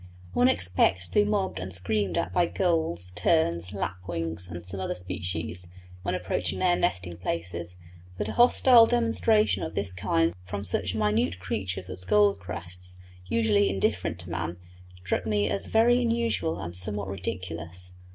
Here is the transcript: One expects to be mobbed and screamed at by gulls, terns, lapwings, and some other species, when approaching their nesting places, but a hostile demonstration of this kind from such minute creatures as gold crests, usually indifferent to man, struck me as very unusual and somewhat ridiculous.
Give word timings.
One 0.33 0.47
expects 0.47 1.07
to 1.09 1.13
be 1.13 1.23
mobbed 1.23 1.59
and 1.59 1.71
screamed 1.71 2.17
at 2.17 2.33
by 2.33 2.47
gulls, 2.47 3.11
terns, 3.13 3.71
lapwings, 3.71 4.47
and 4.47 4.65
some 4.65 4.79
other 4.79 4.95
species, 4.95 5.67
when 6.01 6.15
approaching 6.15 6.57
their 6.57 6.75
nesting 6.75 7.17
places, 7.17 7.75
but 8.17 8.27
a 8.27 8.31
hostile 8.31 8.87
demonstration 8.87 9.61
of 9.61 9.75
this 9.75 9.93
kind 9.93 10.33
from 10.43 10.63
such 10.65 10.95
minute 10.95 11.37
creatures 11.37 11.87
as 11.87 12.03
gold 12.03 12.39
crests, 12.39 12.99
usually 13.27 13.69
indifferent 13.69 14.17
to 14.21 14.31
man, 14.31 14.57
struck 15.05 15.27
me 15.27 15.47
as 15.47 15.67
very 15.67 16.01
unusual 16.01 16.59
and 16.59 16.75
somewhat 16.75 17.07
ridiculous. 17.07 17.93